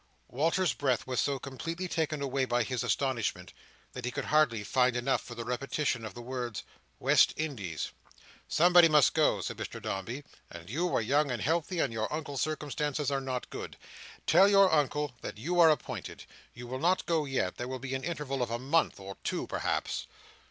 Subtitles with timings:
[0.29, 3.53] Walter's breath was so completely taken away by his astonishment,
[3.91, 6.63] that he could hardly find enough for the repetition of the words
[6.97, 7.91] "West Indies."
[8.47, 12.41] "Somebody must go," said Mr Dombey, "and you are young and healthy, and your Uncle's
[12.41, 13.77] circumstances are not good.
[14.25, 16.23] Tell your Uncle that you are appointed.
[16.55, 17.57] You will not go yet.
[17.57, 20.07] There will be an interval of a month—or two perhaps."